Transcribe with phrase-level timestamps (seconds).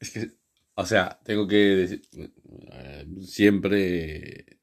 [0.00, 0.30] es que,
[0.74, 2.02] o sea, tengo que decir,
[2.72, 4.60] eh, siempre,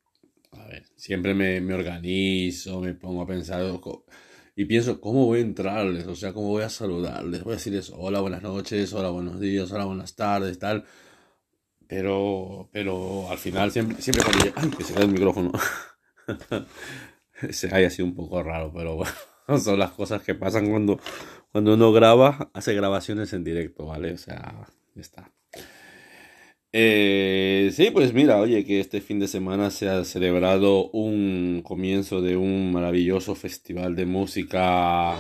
[0.52, 3.64] a ver, siempre me, me organizo, me pongo a pensar
[4.56, 6.06] y pienso, ¿cómo voy a entrarles?
[6.06, 7.44] O sea, ¿cómo voy a saludarles?
[7.44, 10.86] Voy a decirles, hola, buenas noches, hola, buenos días, hola, buenas tardes, tal.
[11.88, 14.70] Pero, pero al final siempre, siempre cuando ¡Ay!
[14.78, 15.52] Que se cae el micrófono.
[17.52, 19.12] se haya sido un poco raro, pero bueno.
[19.60, 21.00] Son las cosas que pasan cuando,
[21.52, 24.14] cuando uno graba, hace grabaciones en directo, ¿vale?
[24.14, 25.32] O sea, ya está.
[26.72, 32.22] Eh, sí, pues mira, oye, que este fin de semana se ha celebrado un comienzo
[32.22, 35.16] de un maravilloso festival de música.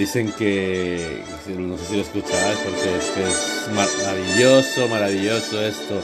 [0.00, 1.22] dicen que,
[1.58, 6.00] no sé si lo escucháis, porque es que es maravilloso, maravilloso esto.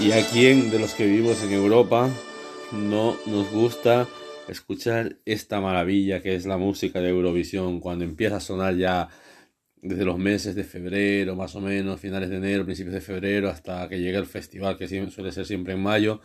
[0.00, 2.08] Y a quién de los que vivimos en Europa
[2.70, 4.06] no nos gusta
[4.52, 9.08] escuchar esta maravilla que es la música de Eurovisión cuando empieza a sonar ya
[9.82, 13.88] desde los meses de febrero, más o menos, finales de enero, principios de febrero, hasta
[13.88, 16.20] que llega el festival, que suele ser siempre en mayo.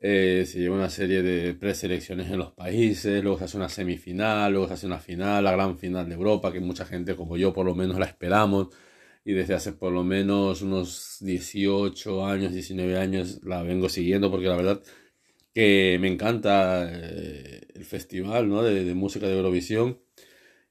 [0.00, 4.52] Eh, se lleva una serie de preselecciones en los países, luego se hace una semifinal,
[4.52, 7.54] luego se hace una final, la gran final de Europa, que mucha gente como yo
[7.54, 8.68] por lo menos la esperamos
[9.24, 14.46] y desde hace por lo menos unos 18 años, 19 años la vengo siguiendo porque
[14.48, 14.82] la verdad
[15.54, 18.62] que me encanta eh, el festival ¿no?
[18.62, 20.00] de, música de Eurovisión.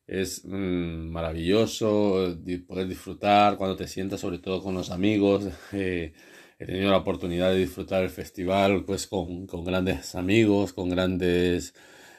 [0.07, 5.45] Es mm, maravilloso poder disfrutar cuando te sientas, sobre todo con los amigos.
[5.73, 6.13] Eh,
[6.59, 11.73] he tenido la oportunidad de disfrutar el festival pues, con, con grandes amigos, con grandes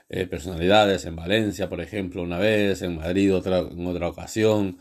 [0.09, 4.79] eh, personalidades, en Valencia, por ejemplo, una vez, en Madrid otra, en otra ocasión.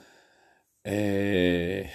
[0.84, 1.90] Eh,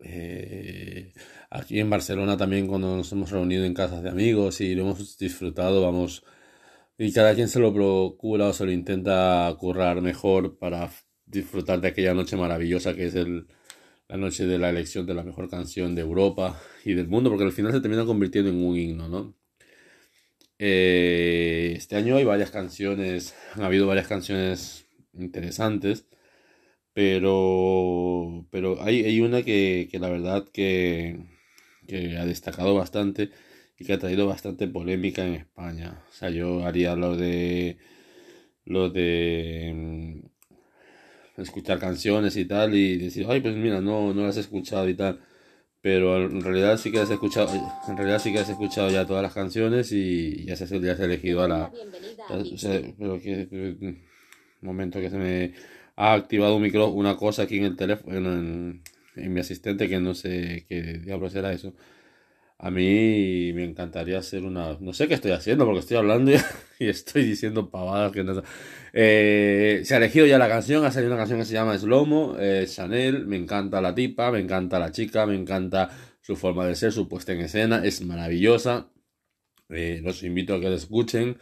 [0.00, 1.12] eh,
[1.52, 5.18] aquí en Barcelona también cuando nos hemos reunido en casas de amigos y lo hemos
[5.18, 6.24] disfrutado, vamos,
[6.98, 10.90] y cada quien se lo procura o se lo intenta currar mejor para
[11.26, 13.46] disfrutar de aquella noche maravillosa que es el,
[14.08, 17.44] la noche de la elección de la mejor canción de Europa y del mundo, porque
[17.44, 19.34] al final se termina convirtiendo en un himno, ¿no?
[20.58, 26.06] Eh, este año hay varias canciones, ha habido varias canciones interesantes
[26.94, 31.31] pero, pero hay, hay una que, que la verdad que,
[31.86, 33.30] que ha destacado bastante
[33.78, 36.02] y que ha traído bastante polémica en España.
[36.08, 37.78] O sea, yo haría lo de
[38.64, 44.36] lo de mm, escuchar canciones y tal y decir, ay, pues mira, no, no las
[44.36, 45.20] he escuchado y tal.
[45.80, 47.50] Pero en realidad sí que has escuchado,
[47.88, 51.00] en realidad sí que has escuchado ya todas las canciones y ya se, ya has
[51.00, 51.72] elegido a la...
[52.30, 53.48] o sea, pero que...
[53.50, 55.54] Un momento que se me
[55.96, 58.82] ha activado un micro, una cosa aquí en el teléfono, en,
[59.16, 61.74] mi asistente, que no sé qué diablos era eso.
[62.58, 64.78] A mí me encantaría hacer una...
[64.80, 66.36] No sé qué estoy haciendo porque estoy hablando y,
[66.88, 68.42] estoy diciendo pavadas que no...
[68.92, 72.36] Eh, se ha elegido ya la canción, ha salido una canción que se llama Slomo,
[72.38, 75.90] eh, Chanel, me encanta la tipa, me encanta la chica, me encanta
[76.20, 78.92] su forma de ser, su puesta en escena, es maravillosa.
[79.68, 81.38] Eh, los invito a que la escuchen.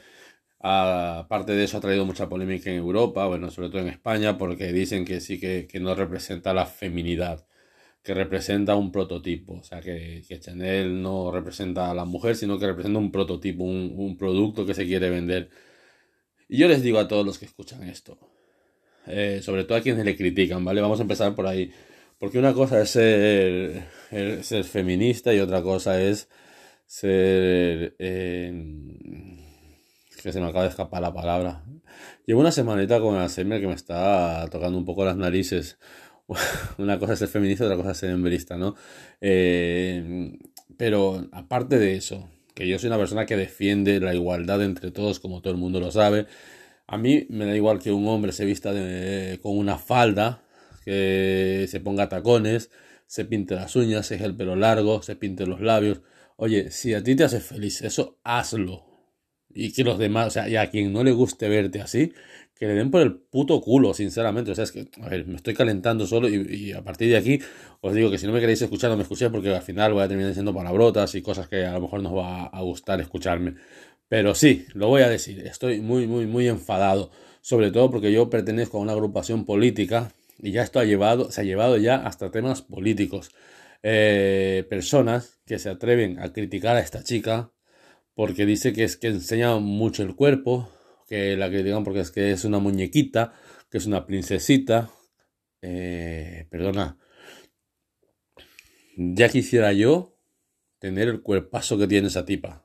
[0.60, 4.72] Aparte de eso ha traído mucha polémica en Europa, bueno, sobre todo en España, porque
[4.72, 7.46] dicen que sí que, no representa la feminidad,
[8.02, 12.66] que representa un prototipo, o sea, que, Chanel no representa a la mujer, sino que
[12.66, 15.50] representa un prototipo, un, producto que se quiere vender.
[16.48, 18.18] Y yo les digo a todos los que escuchan esto,
[19.06, 20.80] eh, sobre todo a quienes le critican, ¿vale?
[20.80, 21.72] Vamos a empezar por ahí,
[22.18, 23.84] porque una cosa es ser,
[24.42, 26.28] ser feminista y otra cosa es
[26.86, 27.96] ser...
[27.98, 29.40] Eh,
[30.22, 31.64] que se me acaba de escapar la palabra.
[32.26, 35.78] Llevo una semanita con Alzheimer que me está tocando un poco las narices.
[36.78, 38.74] Una cosa es ser feminista, otra cosa es ser hembrista, ¿no?
[39.20, 40.38] Eh,
[40.76, 45.20] pero aparte de eso, que yo soy una persona que defiende la igualdad entre todos,
[45.20, 46.26] como todo el mundo lo sabe,
[46.86, 48.72] a mí me da igual que un hombre se vista
[49.42, 50.42] con una falda,
[50.84, 52.70] que se ponga tacones,
[53.06, 56.00] se pinte las uñas, se deje el pelo largo, se pinte los labios.
[56.36, 58.90] Oye, si a ti te hace feliz, eso hazlo
[59.52, 62.12] y que los demás, o sea, y a quien no le guste verte así,
[62.60, 64.50] que le den por el puto culo, sinceramente.
[64.50, 67.40] O sea, es que, a ver, me estoy calentando solo y, a partir de aquí
[67.80, 70.02] os digo que si no me queréis escuchar, no me escuchéis porque al final voy
[70.02, 73.00] a terminar diciendo palabrotas y cosas que a lo mejor no os va a gustar
[73.00, 73.54] escucharme.
[74.08, 77.10] Pero sí, lo voy a decir, estoy muy, muy, muy enfadado.
[77.40, 81.40] Sobre todo porque yo pertenezco a una agrupación política y ya esto ha llevado, se
[81.40, 83.30] ha llevado ya hasta temas políticos.
[83.82, 87.52] Eh, personas que se atreven a criticar a esta chica
[88.14, 90.68] porque dice que es que enseña mucho el cuerpo,
[91.10, 93.32] que la critican porque es que es una muñequita,
[93.68, 94.90] que es una princesita.
[95.60, 96.98] Eh, perdona,
[98.96, 100.16] ya quisiera yo
[100.78, 102.64] tener el cuerpazo que tiene esa tipa.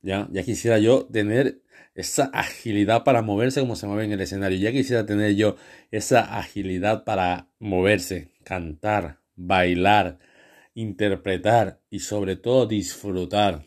[0.00, 1.60] Ya, ya quisiera yo tener
[1.94, 4.58] esa agilidad para moverse como se mueve en el escenario.
[4.58, 5.56] Ya quisiera tener yo
[5.90, 10.18] esa agilidad para moverse, cantar, bailar,
[10.72, 13.66] interpretar y sobre todo disfrutar.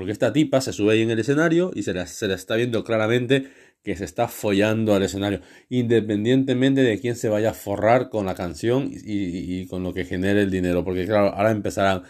[0.00, 2.56] Porque esta tipa se sube ahí en el escenario y se la, se la está
[2.56, 3.50] viendo claramente
[3.82, 8.34] que se está follando al escenario, independientemente de quién se vaya a forrar con la
[8.34, 10.84] canción y, con lo que genere el dinero.
[10.84, 12.04] Porque claro, ahora empezarán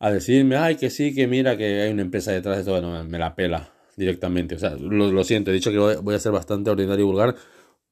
[0.00, 3.04] a decirme, ay, que sí, que mira, que hay una empresa detrás de todo, bueno,
[3.04, 4.56] me la pela directamente.
[4.56, 7.36] O sea, lo, siento, he dicho que voy, a ser bastante ordinario y vulgar,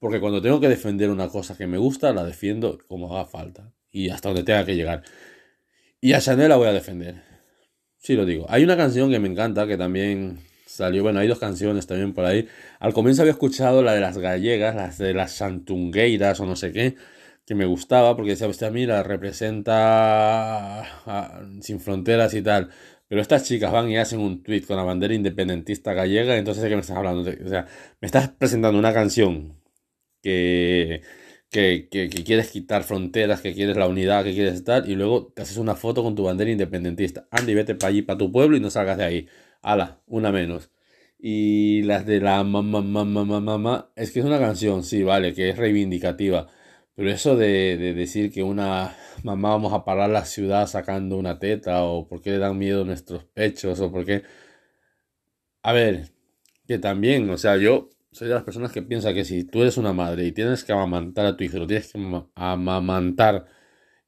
[0.00, 3.72] porque cuando tengo que defender una cosa que me gusta, la defiendo como haga falta
[3.92, 5.04] y hasta donde tenga que llegar.
[6.00, 7.33] Y a Chanel la voy a defender.
[8.04, 8.44] Sí lo digo.
[8.50, 12.26] Hay una canción que me encanta, que también salió, bueno, hay dos canciones también por
[12.26, 12.46] ahí.
[12.78, 16.70] Al comienzo había escuchado la de las gallegas, las de las santungueiras o no sé
[16.70, 16.96] qué,
[17.46, 20.84] que me gustaba porque decía, usted mira, representa
[21.62, 22.68] sin fronteras y tal.
[23.08, 26.68] Pero estas chicas van y hacen un tweet con la bandera independentista gallega, entonces ¿de
[26.68, 27.22] qué me estás hablando?
[27.22, 27.66] O sea,
[28.02, 29.62] me estás presentando una canción
[30.22, 31.02] que,
[31.54, 31.88] que,
[32.24, 35.76] quieres quitar fronteras, que quieres la unidad, que quieres estar, y luego te haces una
[35.76, 37.28] foto con tu bandera independentista.
[37.30, 39.28] Andy, vete para allí, para tu pueblo y no salgas de ahí
[39.62, 40.70] ala, una menos.
[41.18, 45.32] Y las de la mamá, mamá, mamá, mamá, es que es una canción, sí, vale,
[45.34, 46.48] que es reivindicativa.
[46.96, 51.84] Pero eso de, decir que una mamá vamos a parar la ciudad sacando una teta,
[51.84, 54.22] o por qué le dan miedo nuestros pechos, o por qué...
[55.62, 56.10] A ver,
[56.66, 59.76] que también, o sea, yo soy de las personas que piensa que si tú eres
[59.76, 61.98] una madre y tienes que amamantar a tu hijo, lo tienes que
[62.36, 63.46] amamantar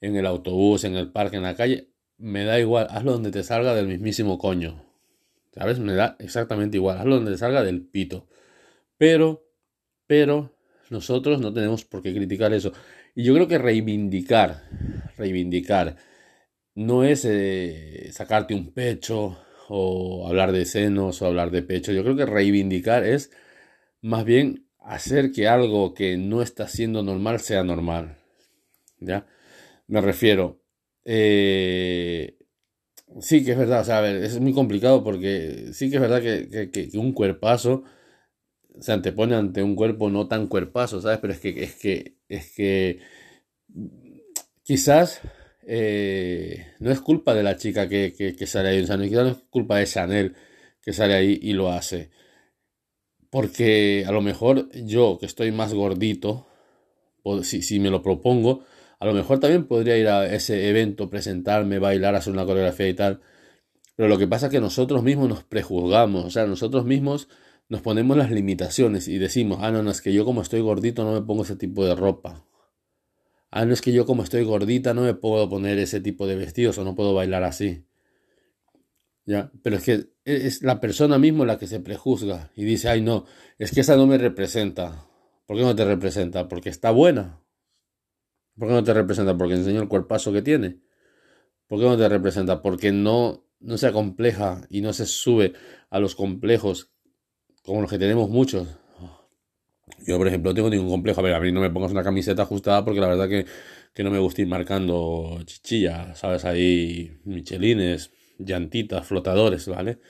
[0.00, 3.43] en el autobús, en el parque, en la calle, me da igual, hazlo donde te
[3.43, 4.85] salga del mismísimo coño.
[5.53, 5.81] ¿Sabes?
[5.81, 6.99] Me da exactamente igual.
[6.99, 8.29] Hazlo donde salga del pito.
[8.97, 9.44] Pero,
[10.06, 10.55] pero,
[10.91, 12.73] nosotros no tenemos por qué criticar eso.
[13.14, 14.62] Y yo creo que reivindicar,
[15.17, 15.97] reivindicar,
[16.75, 19.38] no es eh, sacarte un pecho
[19.69, 21.91] o hablar de senos o hablar de pecho.
[21.93, 23.32] Yo creo que reivindicar es
[24.06, 28.19] más bien hacer que algo que no está siendo normal sea normal.
[29.00, 29.26] ¿Ya?
[29.88, 30.62] Me refiero,
[31.05, 32.37] eh,
[33.20, 36.03] Sí, que es verdad, o sea, a ver, es muy complicado porque sí que es
[36.03, 37.85] verdad que, un cuerpazo
[38.81, 41.19] se antepone ante un cuerpo no tan cuerpazo, ¿sabes?
[41.20, 43.00] Pero es que, es que, es que
[44.62, 45.20] quizás
[45.67, 49.38] eh, no es culpa de la chica que, que, sale ahí, sea, quizás no es
[49.50, 50.35] culpa de Chanel
[50.82, 52.11] que sale ahí y lo hace.
[53.37, 56.47] Porque a lo mejor yo, que estoy más gordito,
[57.43, 58.65] si, si me lo propongo,
[58.99, 62.94] a lo mejor también podría ir a ese evento, presentarme, bailar, hacer una coreografía y
[62.94, 63.21] tal.
[63.94, 67.29] Pero lo que pasa es que nosotros mismos nos prejuzgamos, o sea, nosotros mismos
[67.69, 71.05] nos ponemos las limitaciones y decimos, ah, no, no, es que yo como estoy gordito
[71.05, 72.47] no me pongo ese tipo de ropa.
[73.50, 76.37] Ah, no es que yo como estoy gordita no me puedo poner ese tipo de
[76.37, 77.85] vestidos o no puedo bailar así.
[79.27, 83.00] Ya, pero es que es la persona misma la que se prejuzga y dice, ay
[83.00, 83.25] no,
[83.58, 85.08] es que esa no me representa.
[85.46, 86.49] ¿Por qué no te representa?
[86.49, 87.40] Porque está buena.
[88.58, 89.38] ¿Por qué no te representa?
[89.38, 90.81] Porque enseñó el cuerpazo que tiene.
[91.69, 92.61] ¿Por qué no te representa?
[92.61, 95.52] Porque no, no se acompleja y no se sube
[95.90, 96.90] a los complejos
[97.62, 98.67] como los que tenemos muchos.
[100.05, 101.20] Yo, por ejemplo, no tengo ningún complejo.
[101.20, 103.46] A ver, a mí no me pongas una camiseta ajustada porque la verdad que,
[103.94, 106.44] que no me gusta ir marcando chichilla, ¿sabes?
[106.44, 110.00] Ahí michelines, llantitas, flotadores, ¿vale?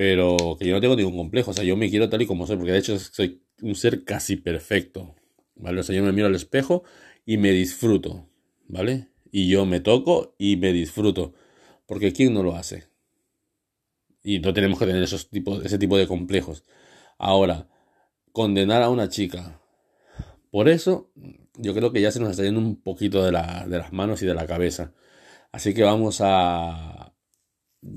[0.00, 1.50] Pero que yo no tengo ningún complejo.
[1.50, 4.02] O sea, yo me quiero tal y como soy, porque de hecho soy un ser
[4.02, 5.14] casi perfecto,
[5.56, 5.80] ¿vale?
[5.80, 6.84] O sea, yo me miro al espejo
[7.26, 8.26] y me disfruto,
[8.66, 9.08] ¿vale?
[9.30, 11.34] Y yo me toco y me disfruto,
[11.84, 12.84] porque ¿quién no lo hace?
[14.24, 16.64] Y no tenemos que tener esos tipos, ese tipo de complejos.
[17.18, 17.68] Ahora,
[18.32, 19.60] condenar a una chica.
[20.50, 21.12] Por eso,
[21.58, 24.34] yo creo que ya se nos está yendo un poquito de, las manos y de
[24.34, 24.94] la cabeza.
[25.52, 26.99] Así que vamos a,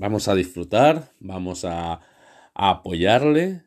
[0.04, 2.00] vamos a disfrutar, vamos a,
[2.52, 3.62] apoyarle,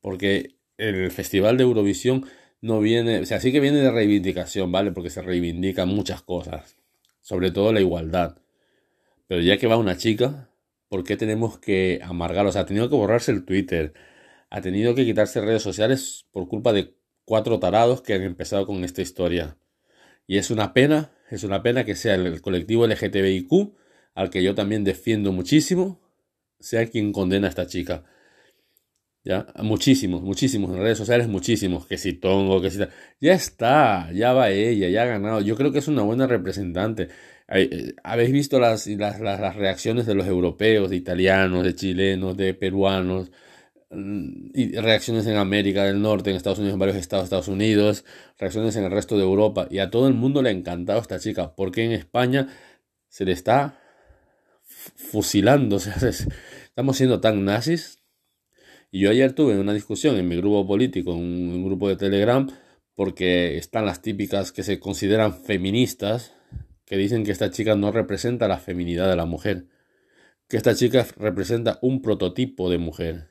[0.00, 2.26] porque el Festival de Eurovisión
[2.60, 4.90] no viene, o sea, sí que viene de reivindicación, ¿vale?
[4.90, 6.76] Porque se reivindican muchas cosas,
[7.20, 8.38] sobre todo la igualdad.
[9.28, 10.50] Pero ya que va una chica,
[10.88, 12.50] ¿por qué tenemos que amargarlo?
[12.50, 13.94] O sea, ha tenido que borrarse el Twitter,
[14.50, 18.82] ha tenido que quitarse redes sociales por culpa de cuatro tarados que han empezado con
[18.82, 19.56] esta historia.
[20.26, 23.76] Y es una pena, es una pena que sea el colectivo LGTBIQ,
[24.16, 26.00] al que yo también defiendo muchísimo,
[26.58, 28.04] sea quien condena a esta chica.
[29.24, 29.46] ¿Ya?
[29.62, 32.78] Muchísimos, muchísimos, en redes sociales muchísimos, que si Tongo, que si
[33.20, 35.40] Ya está, ya va ella, ya ha ganado.
[35.42, 37.08] Yo creo que es una buena representante.
[37.48, 42.54] Eh, Habéis visto las, las, las, reacciones de los europeos, de italianos, de chilenos, de
[42.54, 43.30] peruanos,
[43.90, 47.48] mm, y reacciones en América del Norte, en Estados Unidos, en varios estados de Estados
[47.48, 48.04] Unidos,
[48.38, 49.66] reacciones en el resto de Europa.
[49.70, 52.48] Y a todo el mundo le ha encantado esta chica, porque en España
[53.08, 53.78] se le está
[54.94, 58.02] fusilando, o sea, Estamos siendo tan nazis.
[58.90, 62.48] Y yo ayer tuve una discusión en mi grupo político, en un grupo de Telegram,
[62.94, 66.34] porque están las típicas que se consideran feministas,
[66.84, 69.66] que dicen que esta chica no representa la feminidad de la mujer,
[70.48, 73.28] que esta chica representa un prototipo de mujer.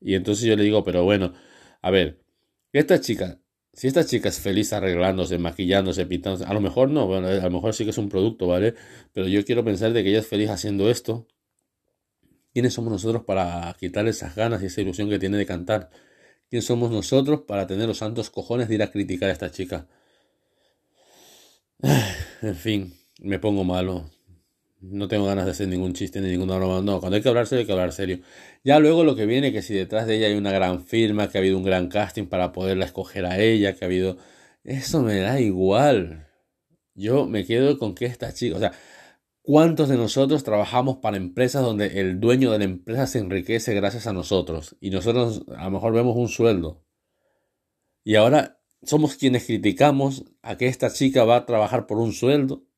[0.00, 1.32] Y entonces yo le digo, pero bueno,
[1.82, 2.22] a ver,
[2.72, 3.39] esta chica,
[3.72, 7.50] si esta chica es feliz arreglándose, maquillándose, pintándose, a lo mejor no, bueno, a lo
[7.50, 8.74] mejor sí que es un producto, ¿vale?
[9.12, 11.26] Pero yo quiero pensar de que ella es feliz haciendo esto.
[12.52, 15.90] ¿Quiénes somos nosotros para quitarle esas ganas y esa ilusión que tiene de cantar?
[16.50, 19.86] ¿Quién somos nosotros para tener los santos cojones de ir a criticar a esta chica?
[22.42, 24.10] En fin, me pongo malo.
[24.80, 26.80] No tengo ganas de hacer ningún chiste ni ninguna broma.
[26.80, 28.20] No, cuando hay que hablar serio, hay que hablar serio.
[28.64, 31.38] Ya luego lo que viene, que si detrás de ella hay una gran firma, que
[31.38, 34.16] ha habido un gran casting para poderla escoger a ella, que ha habido...
[34.64, 36.28] Eso me da igual.
[36.94, 38.56] Yo me quedo con que esta chica...
[38.56, 38.72] O sea,
[39.42, 44.06] ¿Cuántos de nosotros trabajamos para empresas donde el dueño de la empresa se enriquece gracias
[44.06, 44.76] a nosotros?
[44.80, 46.84] Y nosotros a lo mejor vemos un sueldo.
[48.04, 52.69] Y ahora somos quienes criticamos a que esta chica va a trabajar por un sueldo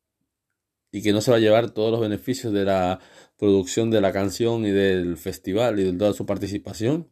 [0.93, 3.01] y que no se va a llevar todos los beneficios de la
[3.39, 7.09] producción de la canción y del festival y de toda su participación.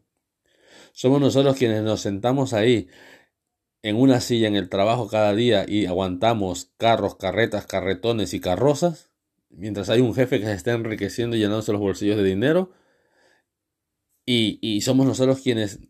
[0.93, 2.89] Somos nosotros quienes nos sentamos ahí
[3.83, 9.11] en una silla en el trabajo cada día y aguantamos carros, carretas, carretones y carrozas
[9.51, 12.73] mientras hay un jefe que se está enriqueciendo y llenándose los bolsillos de dinero.
[14.27, 15.81] Y, somos nosotros quienes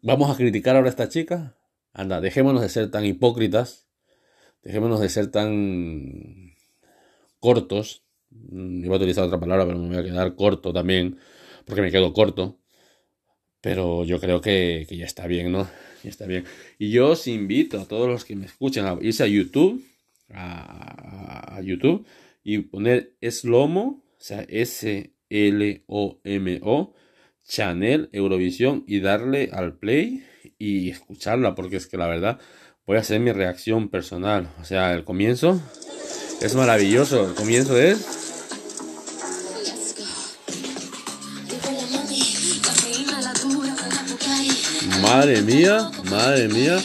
[0.00, 1.56] vamos a criticar ahora a esta chica.
[1.92, 3.88] Anda, dejémonos de ser tan hipócritas.
[4.62, 6.47] Dejémonos de ser tan
[7.40, 8.04] cortos.
[8.30, 11.18] Mm, iba a utilizar otra palabra, pero me voy a quedar corto también.
[11.64, 12.58] Porque me quedo corto.
[13.60, 15.68] Pero yo creo que, ya está bien, ¿no?
[16.04, 16.44] Ya está bien.
[16.78, 19.84] Y yo os invito a todos los que me escuchan a irse a YouTube.
[20.30, 22.06] a YouTube
[22.48, 24.94] y poner Slomo, o sea, S-L-O-M-O,
[27.46, 30.24] Chanel Eurovisión y darle al play
[30.56, 32.40] y escucharla, porque es que la verdad
[32.86, 34.48] voy a hacer mi reacción personal.
[34.62, 35.60] O sea, el comienzo
[36.40, 37.34] es maravilloso.
[37.34, 38.06] Comienzo es.
[45.02, 46.78] Madre mía, madre mía.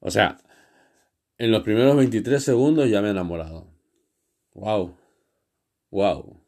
[0.00, 0.38] O sea,
[1.38, 3.72] en los primeros 23 segundos ya me he enamorado.
[4.54, 4.96] Wow.
[5.90, 6.42] Wow.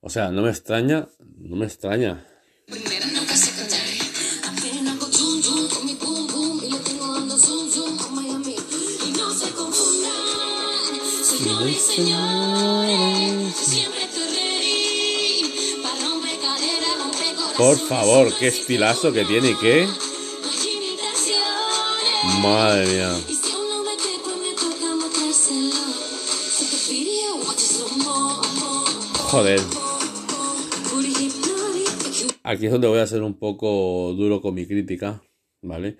[0.00, 2.24] O sea, no me extraña, no me extraña.
[17.56, 19.88] Por favor, qué estilazo que tiene y qué.
[22.42, 23.12] Madre mía.
[29.30, 29.60] Joder.
[32.44, 35.20] Aquí es donde voy a ser un poco duro con mi crítica,
[35.62, 35.96] ¿vale?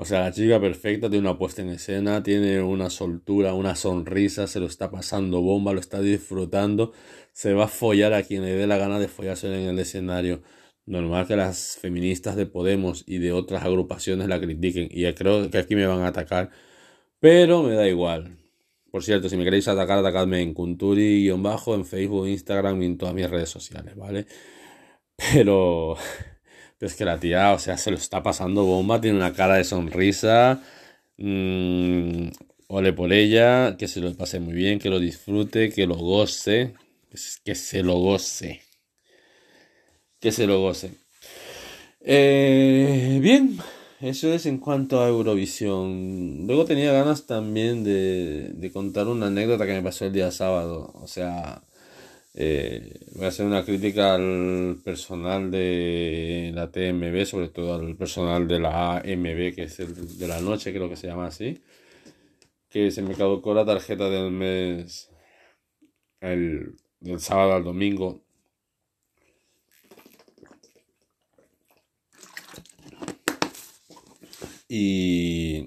[0.00, 4.46] O sea, la chica perfecta tiene una puesta en escena, tiene una soltura, una sonrisa,
[4.46, 6.94] se lo está pasando bomba, lo está disfrutando,
[7.32, 10.40] se va a follar a quien le dé la gana de follarse en el escenario
[10.86, 14.88] normal que las feministas de Podemos y de otras agrupaciones la critiquen.
[14.90, 16.50] Y creo que aquí me van a atacar.
[17.20, 18.38] Pero me da igual.
[18.90, 23.14] Por cierto, si me queréis atacar, atacadme en Kunturi-bajo, en Facebook, Instagram y en todas
[23.14, 24.26] mis redes sociales, ¿vale?
[25.16, 25.96] Pero...
[26.86, 29.64] es que la tía, o sea, se lo está pasando bomba, tiene una cara de
[29.64, 30.62] sonrisa.
[31.18, 32.28] Mmm,
[32.68, 36.74] ole por ella, que se lo pase muy bien, que lo disfrute, que lo goce.
[37.44, 38.62] Que se lo goce
[40.20, 40.96] que se lo gocen.
[42.02, 43.58] Eh, bien,
[44.00, 46.46] eso es en cuanto a Eurovisión.
[46.46, 50.92] Luego tenía ganas también de, contar una anécdota que me pasó el día sábado.
[50.94, 51.62] O sea,
[52.42, 58.48] eh, voy a hacer una crítica al personal de la TMB, sobre todo al personal
[58.48, 61.62] de la AMB, que es el de la noche, creo que se llama así.
[62.70, 65.10] Que se me caducó la tarjeta del mes
[66.20, 68.22] el, del sábado al domingo
[74.72, 75.66] Y,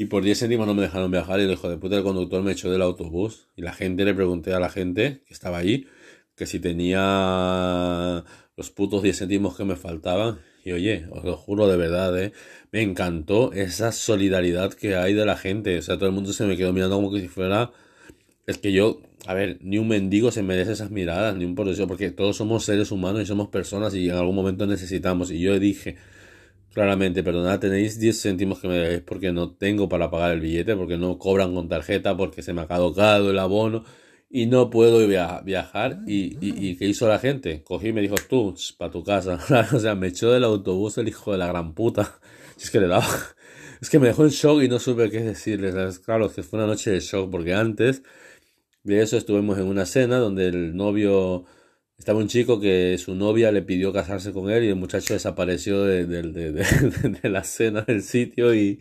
[0.00, 2.42] y por 10 céntimos no me dejaron viajar y el hijo de puta del conductor
[2.42, 3.48] me echó del autobús.
[3.54, 5.88] Y la gente, le pregunté a la gente que estaba allí
[6.36, 8.24] que si tenía
[8.56, 10.38] los putos 10 céntimos que me faltaban.
[10.64, 12.32] Y oye, os lo juro de verdad, ¿eh?
[12.72, 15.76] me encantó esa solidaridad que hay de la gente.
[15.76, 17.70] O sea, todo el mundo se me quedó mirando como que si fuera...
[18.46, 21.68] Es que yo, a ver, ni un mendigo se merece esas miradas, ni un por
[21.68, 25.30] eso, porque todos somos seres humanos y somos personas y en algún momento necesitamos.
[25.30, 25.98] Y yo dije,
[26.72, 30.76] Claramente, perdonad, tenéis 10 céntimos que me debéis porque no tengo para pagar el billete,
[30.76, 33.84] porque no cobran con tarjeta, porque se me ha caducado el abono
[34.30, 35.06] y no puedo
[35.44, 36.00] viajar.
[36.06, 37.64] ¿Y, y, qué hizo la gente?
[37.64, 39.40] Cogí y me dijo, tú, para tu casa.
[39.74, 42.18] o sea, me echó del autobús el hijo de la gran puta.
[42.60, 43.06] Es que le daba...
[43.80, 45.98] Es que me dejó en shock y no supe qué decirles.
[46.00, 48.02] Claro, que fue una noche de shock, porque antes
[48.84, 51.46] de eso estuvimos en una cena donde el novio
[52.00, 55.84] estaba un chico que su novia le pidió casarse con él y el muchacho desapareció
[55.84, 56.64] de,
[57.24, 58.80] la cena del sitio y,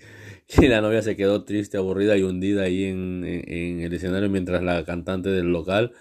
[0.58, 5.28] la novia se quedó triste, aburrida y hundida ahí en, el escenario mientras la cantante
[5.30, 5.92] del local,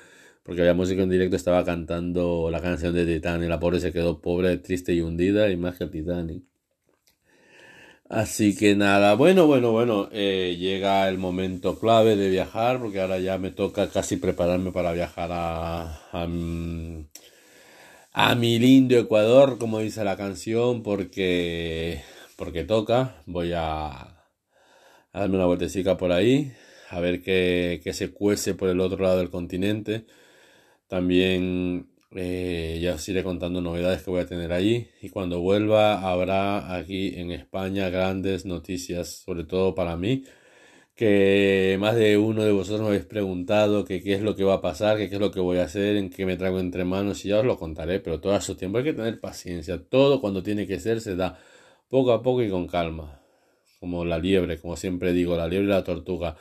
[0.44, 3.48] porque había música en directo, estaba cantando la canción de Titanic.
[3.48, 6.44] La pobre se quedó pobre, triste y hundida y más que Titanic.
[8.10, 13.18] Así que nada, bueno, bueno, bueno, eh, llega el momento clave de viajar porque ahora
[13.18, 16.26] ya me toca casi prepararme para viajar a, a,
[18.34, 22.02] mi lindo Ecuador, como dice la canción, porque,
[22.36, 23.16] porque toca.
[23.26, 24.18] Voy a, a
[25.12, 26.52] darme una vueltecita por ahí,
[26.90, 30.06] a ver qué, qué se cuece por el otro lado del continente.
[30.88, 36.10] También eh, ya os iré contando novedades que voy a tener allí y cuando vuelva
[36.10, 40.24] habrá aquí en España grandes noticias, sobre todo para mí,
[40.94, 44.54] que más de uno de vosotros me habéis preguntado que qué es lo que va
[44.54, 46.84] a pasar, que qué es lo que voy a hacer, en qué me traigo entre
[46.84, 48.78] manos y ya os lo contaré, pero todo a su tiempo.
[48.78, 51.38] Hay que tener paciencia, todo cuando tiene que ser se da
[51.88, 53.20] poco a poco y con calma,
[53.80, 56.36] como la liebre, como siempre digo, la liebre y la tortuga,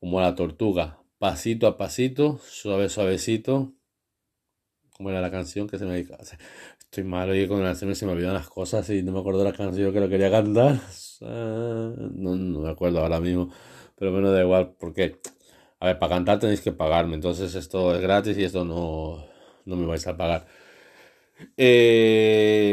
[0.00, 3.74] como la tortuga, pasito a pasito, suave suavecito,
[5.02, 8.34] como era la canción que se me estoy malo y con el se me olvidan
[8.34, 10.78] las cosas y no me acuerdo la canción que lo quería cantar.
[11.22, 13.48] No, no me acuerdo ahora mismo
[13.96, 15.20] pero bueno da igual porque
[15.78, 19.24] a ver para cantar tenéis que pagarme entonces esto es gratis y esto no
[19.64, 20.46] no me vais a pagar.
[21.56, 22.64] Eh,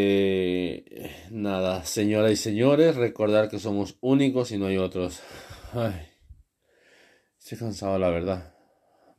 [1.29, 5.21] nada señoras y señores recordar que somos únicos y no hay otros.
[5.73, 5.93] Ay,
[7.37, 8.58] estoy cansado la verdad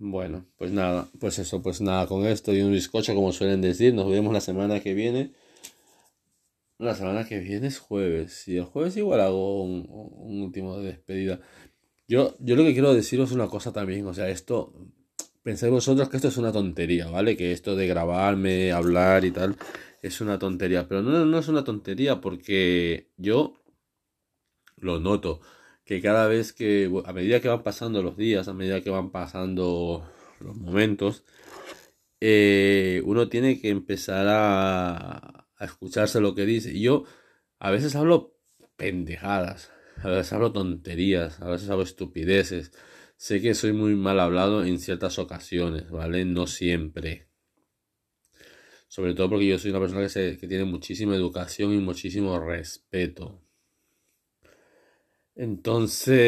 [0.00, 3.93] bueno, pues nada, pues eso, pues nada, con esto y un bizcocho, como suelen decir,
[3.93, 5.34] nos vemos la semana que viene.
[6.78, 9.86] La semana que viene es jueves, y el jueves igual hago un,
[10.43, 11.41] último de despedida.
[12.08, 14.73] Yo, yo lo que quiero deciros una cosa también, o sea, esto,
[15.43, 17.36] pensáis vosotros que esto es una tontería, ¿vale?
[17.36, 19.56] Que esto de grabarme, hablar y tal,
[20.00, 23.63] es una tontería, pero no, no es una tontería porque yo
[24.76, 25.43] lo noto
[25.91, 29.11] que cada vez que, a medida que van pasando los días, a medida que van
[29.11, 31.25] pasando los momentos,
[32.21, 36.73] eh, uno tiene que empezar a, escucharse lo que dice.
[36.73, 37.07] Y yo
[37.59, 38.37] a veces hablo
[38.76, 42.71] pendejadas, a veces hablo tonterías, a veces hablo estupideces.
[43.17, 46.25] Sé que soy muy mal hablado en ciertas ocasiones, ¿vale?
[46.25, 47.26] No siempre.
[48.87, 52.39] Sobre todo porque yo soy una persona que, se, que tiene muchísima educación y muchísimo
[52.39, 53.43] respeto.
[55.41, 56.19] Entonces,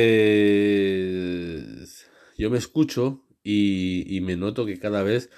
[2.38, 5.29] yo me escucho y, me noto que cada vez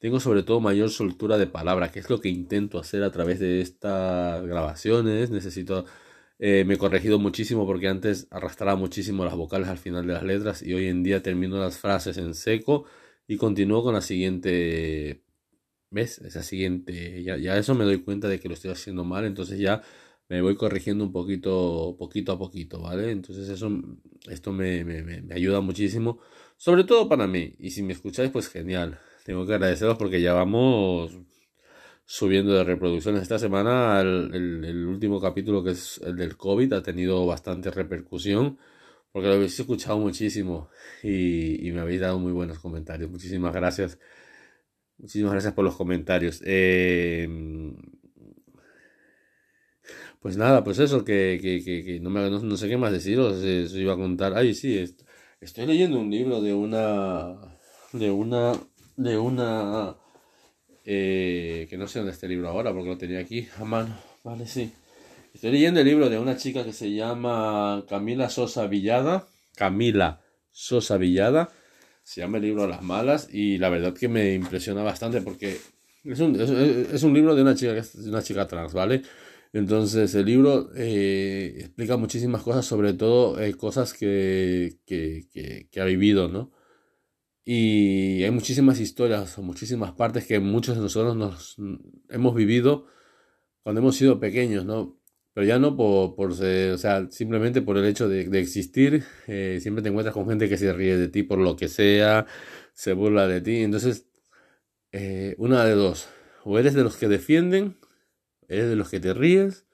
[0.00, 3.38] tengo sobre todo mayor soltura de palabra, que es lo que intento hacer a través
[3.38, 5.30] de estas grabaciones.
[5.30, 5.84] Necesito,
[6.40, 10.24] eh, me he corregido muchísimo porque antes arrastraba muchísimo las vocales al final de las
[10.24, 12.86] letras y hoy en día termino las frases en seco
[13.28, 15.22] y continúo con la siguiente,
[15.90, 16.18] ¿ves?
[16.18, 19.58] Esa siguiente, ya, ya eso me doy cuenta de que lo estoy haciendo mal, entonces
[19.60, 19.82] ya
[20.30, 23.10] me voy corrigiendo un poquito, poquito a poquito, ¿vale?
[23.10, 23.68] Entonces eso,
[24.28, 26.20] esto me, me, me, ayuda muchísimo,
[26.56, 27.56] sobre todo para mí.
[27.58, 29.00] Y si me escucháis, pues genial.
[29.24, 31.18] Tengo que agradeceros porque ya vamos
[32.04, 33.22] subiendo de reproducciones.
[33.22, 38.58] Esta semana el, el, último capítulo, que es el del COVID, ha tenido bastante repercusión.
[39.12, 40.70] Porque lo habéis escuchado muchísimo
[41.02, 43.10] y, y me habéis dado muy buenos comentarios.
[43.10, 43.98] Muchísimas gracias.
[44.98, 46.40] Muchísimas gracias por los comentarios.
[46.44, 47.26] Eh,
[50.20, 53.78] pues nada, pues eso, que, que, que, no, me, no, sé qué más deciros, eso
[53.78, 54.34] iba a contar.
[54.36, 54.84] Ay, sí,
[55.40, 57.36] estoy leyendo un libro de una,
[57.92, 58.52] de una,
[58.96, 59.96] de una,
[60.84, 63.96] eh, que no sé dónde está el libro ahora, porque lo tenía aquí a mano,
[64.22, 64.72] vale, sí.
[65.32, 70.98] Estoy leyendo el libro de una chica que se llama Camila Sosa Villada, Camila Sosa
[70.98, 71.50] Villada,
[72.02, 75.58] se llama el libro Las Malas, y la verdad que me impresiona bastante porque
[76.04, 79.02] es un, es, un libro de una chica, que una chica trans, ¿vale?
[79.52, 85.28] Entonces el libro eh, explica muchísimas cosas, sobre todo eh, cosas que, que,
[85.70, 86.52] que, ha vivido, ¿no?
[87.44, 91.56] Y hay muchísimas historias o muchísimas partes que muchos de nosotros nos
[92.08, 92.86] hemos vivido
[93.62, 95.00] cuando hemos sido pequeños, ¿no?
[95.34, 99.58] Pero ya no por, por o sea, simplemente por el hecho de, de existir, eh,
[99.62, 102.26] siempre te encuentras con gente que se ríe de ti por lo que sea,
[102.74, 103.62] se burla de ti.
[103.62, 104.06] Entonces,
[105.38, 106.08] una de dos,
[106.44, 107.79] o eres de los que defienden
[108.50, 109.66] ¿Eres de los que te ríes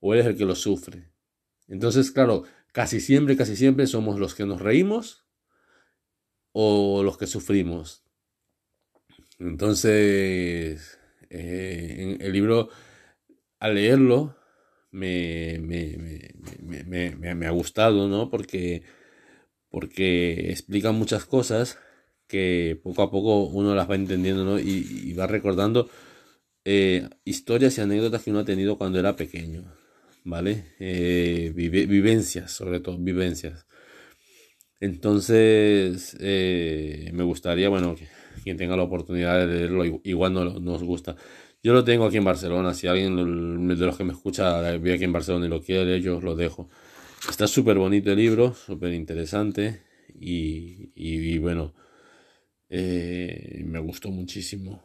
[0.00, 1.10] o eres el que lo sufre.
[1.66, 5.26] Entonces, claro, casi siempre, casi siempre somos los que nos reímos
[6.52, 8.04] o los que sufrimos.
[9.38, 10.98] Entonces,
[11.30, 12.68] eh, el libro,
[13.58, 14.36] al leerlo,
[14.90, 18.30] me, me, ha gustado, ¿no?
[18.30, 18.84] Porque,
[19.70, 21.78] porque explica muchas cosas
[22.28, 24.58] que poco a poco uno las va entendiendo, ¿no?
[24.58, 25.88] Y, va recordando
[26.64, 29.64] eh, historias y anécdotas que uno ha tenido cuando era pequeño,
[30.24, 30.74] ¿vale?
[30.80, 33.66] Eh, vivencias, sobre todo, vivencias.
[34.80, 38.08] Entonces, eh, me gustaría, bueno, que
[38.42, 41.16] quien tenga la oportunidad de leerlo, igual no nos gusta.
[41.62, 45.04] Yo lo tengo aquí en Barcelona, si alguien de los que me escucha vive aquí
[45.04, 46.68] en Barcelona y lo quiere leer, yo lo dejo.
[47.28, 49.80] Está súper bonito el libro, súper interesante
[50.20, 51.72] y, bueno,
[52.68, 54.84] me gustó muchísimo,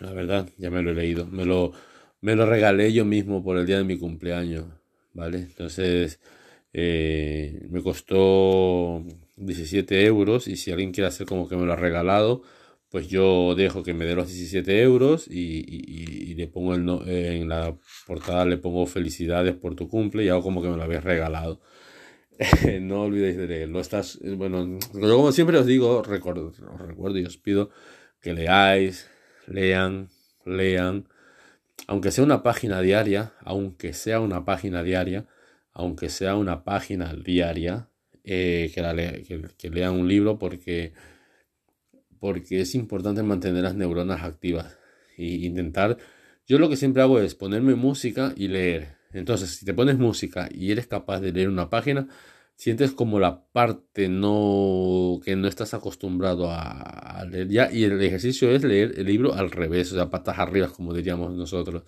[0.00, 1.72] la verdad, ya me lo he leído, me lo,
[2.20, 4.66] me lo regalé yo mismo por el día de mi cumpleaños,
[5.12, 5.38] ¿vale?
[5.38, 6.20] Entonces,
[6.72, 9.04] eh, me costó
[9.36, 12.42] 17 euros y si alguien quiere hacer como que me lo ha regalado,
[12.90, 17.76] pues yo dejo que me dé los 17 euros y, le pongo el en la
[18.06, 21.60] portada le pongo felicidades por tu cumple y hago como que me lo habéis regalado.
[22.80, 23.80] no olvidéis de leerlo.
[23.80, 27.70] Estás, bueno, yo como siempre os digo, recuerdo, os recuerdo y os pido
[28.20, 29.08] que leáis,
[29.46, 30.08] lean,
[30.44, 31.08] lean,
[31.86, 35.26] aunque sea una página diaria, aunque sea una página diaria,
[35.72, 37.88] aunque sea una página diaria,
[38.24, 40.92] eh, que, la que, lean un libro porque,
[42.18, 44.78] porque es importante mantener las neuronas activas
[45.16, 45.96] e intentar,
[46.46, 48.96] yo lo que siempre hago es ponerme música y leer.
[49.12, 52.08] Entonces, si te pones música y eres capaz de leer una página,
[52.56, 58.94] sientes como la parte no que no estás acostumbrado a, y el ejercicio es leer
[58.98, 61.84] el libro al revés, o sea, patas arriba como diríamos nosotros.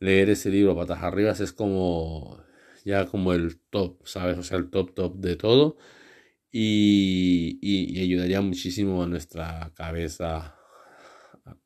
[0.00, 2.44] Leer ese libro patas arriba es como
[2.84, 4.38] ya como el top, ¿sabes?
[4.38, 5.76] O sea, el top top de todo.
[6.52, 10.56] Y, ayudaría muchísimo a nuestra cabeza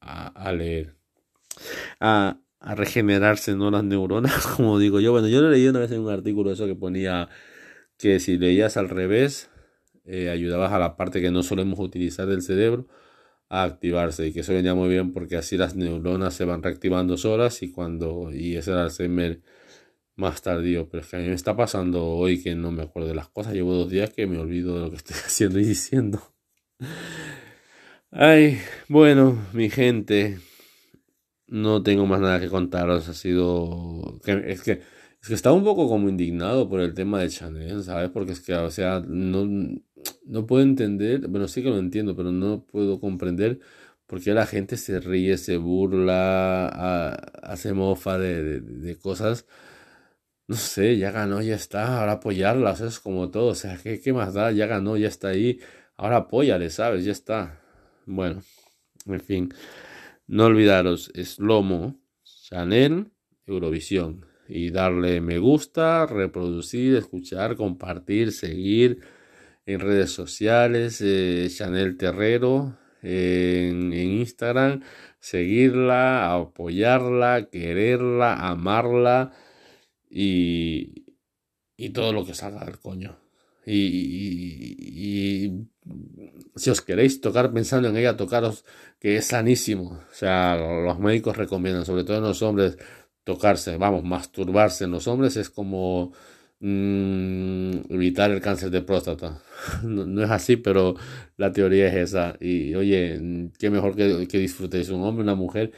[0.00, 0.96] a, leer.
[2.00, 3.70] A, regenerarse, ¿no?
[3.70, 5.12] Las neuronas, como digo yo.
[5.12, 7.28] Bueno, yo lo leí una vez en un artículo eso que ponía
[7.98, 9.50] que si leías al revés,
[10.08, 12.86] eh, ayudabas a la parte que no solemos utilizar del cerebro
[13.48, 17.16] a activarse y que eso venía muy bien porque así las neuronas se van reactivando
[17.16, 19.40] solas y cuando y ese Alzheimer
[20.18, 23.08] más tardío, pero es que a mí me está pasando hoy que no me acuerdo
[23.08, 25.64] de las cosas, llevo dos días que me olvido de lo que estoy haciendo y
[25.64, 26.20] diciendo.
[28.10, 30.40] Ay, bueno, mi gente,
[31.46, 34.20] no tengo más nada que contaros, ha sido...
[34.24, 34.82] Es que,
[35.22, 38.10] es que estaba un poco como indignado por el tema de Chanel, ¿sabes?
[38.10, 39.46] Porque es que, o sea, no,
[40.26, 43.60] no puedo entender, bueno, sí que lo entiendo, pero no puedo comprender
[44.06, 47.10] por qué la gente se ríe, se burla,
[47.42, 49.46] hace mofa de, de cosas
[50.48, 54.12] no sé, ya ganó, ya está, ahora apoyarla, es como todo, o sea, ¿qué, ¿qué,
[54.14, 54.50] más da?
[54.50, 55.60] Ya ganó, ya está ahí,
[55.96, 57.04] ahora apóyale, ¿sabes?
[57.04, 57.60] Ya está.
[58.06, 58.42] Bueno,
[59.06, 59.54] en fin,
[60.26, 63.12] no olvidaros, es Lomo, Chanel,
[63.46, 69.02] Eurovisión, y darle me gusta, reproducir, escuchar, compartir, seguir
[69.68, 74.80] en redes sociales, eh, Chanel Terrero, en, Instagram,
[75.20, 79.32] seguirla, apoyarla, quererla, amarla
[80.08, 81.04] y,
[81.76, 83.18] y todo lo que salga del coño.
[83.66, 85.66] Y,
[86.56, 88.64] si os queréis tocar pensando en ella, tocaros
[88.98, 90.00] que es sanísimo.
[90.10, 92.78] O sea, los médicos recomiendan, sobre todo en los hombres,
[93.22, 96.14] tocarse, vamos, masturbarse en los hombres es como
[96.60, 99.40] mm, evitar el cáncer de próstata.
[99.82, 100.94] No, es así, pero
[101.36, 102.36] la teoría es esa.
[102.40, 105.72] Y oye, qué mejor que, que disfrutéis un hombre, una mujer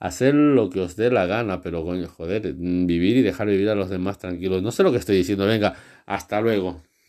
[0.00, 3.74] hacer lo que os dé la gana, pero coño, joder, vivir y dejar vivir a
[3.74, 4.62] los demás tranquilos.
[4.62, 6.82] No sé lo que estoy diciendo, venga, hasta luego.